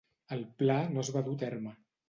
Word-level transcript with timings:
El 0.37 0.41
pla 0.61 0.79
no 0.95 1.05
es 1.05 1.13
va 1.19 1.25
dur 1.29 1.39
a 1.39 1.41
terme. 1.47 1.79